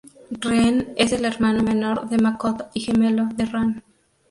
[0.41, 3.83] Ren es el hermano menor de Makoto y gemelo de Ran.